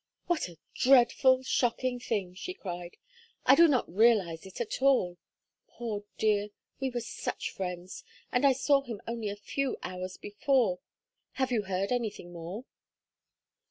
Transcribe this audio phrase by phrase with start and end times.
[0.25, 2.97] "What a dreadful shocking thing!" she cried.
[3.45, 5.19] "I do not realize it at all.
[5.67, 10.79] Poor dear, we were such friends and I saw him only a few hours before.
[11.33, 12.65] Have you heard anything more?"